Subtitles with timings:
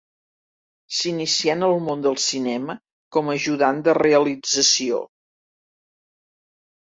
[0.99, 2.75] S'inicià en el món del cinema
[3.17, 5.03] com a ajudant de realització.